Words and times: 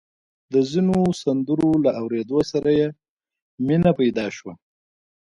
د 0.53 0.55
ځينو 0.69 0.97
سندرو 1.21 1.71
له 1.85 1.91
اورېدو 2.01 2.39
سره 2.51 2.69
يې 2.79 2.87
مينه 3.65 3.91
پيدا 3.99 4.25
شوه. 4.37 4.53